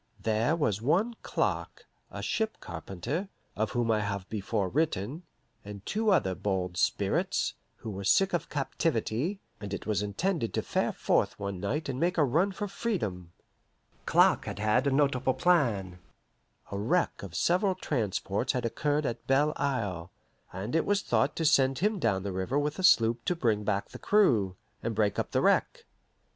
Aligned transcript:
There 0.19 0.55
was 0.55 0.81
one 0.81 1.15
Clark, 1.21 1.87
a 2.09 2.23
ship 2.23 2.57
carpenter 2.59 3.29
(of 3.55 3.73
whom 3.73 3.91
I 3.91 3.99
have 3.99 4.27
before 4.29 4.67
written), 4.67 5.21
and 5.63 5.85
two 5.85 6.09
other 6.09 6.33
bold 6.33 6.75
spirits, 6.75 7.53
who 7.75 7.91
were 7.91 8.03
sick 8.03 8.33
of 8.33 8.49
captivity, 8.49 9.41
and 9.59 9.75
it 9.75 9.85
was 9.85 10.01
intended 10.01 10.55
to 10.55 10.63
fare 10.63 10.91
forth 10.91 11.39
one 11.39 11.59
night 11.59 11.87
and 11.87 11.99
make 11.99 12.17
a 12.17 12.23
run 12.23 12.51
for 12.51 12.67
freedom. 12.67 13.31
Clark 14.07 14.45
had 14.45 14.57
had 14.57 14.87
a 14.87 14.91
notable 14.91 15.35
plan. 15.35 15.99
A 16.71 16.79
wreck 16.79 17.21
of 17.21 17.35
several 17.35 17.75
transports 17.75 18.53
had 18.53 18.65
occurred 18.65 19.05
at 19.05 19.27
Belle 19.27 19.53
Isle, 19.55 20.09
and 20.51 20.75
it 20.75 20.83
was 20.87 21.03
thought 21.03 21.35
to 21.35 21.45
send 21.45 21.77
him 21.77 21.99
down 21.99 22.23
the 22.23 22.31
river 22.33 22.57
with 22.57 22.79
a 22.79 22.83
sloop 22.83 23.23
to 23.25 23.35
bring 23.35 23.63
back 23.63 23.89
the 23.89 23.99
crew, 23.99 24.55
and 24.81 24.95
break 24.95 25.19
up 25.19 25.29
the 25.29 25.41
wreck. 25.43 25.85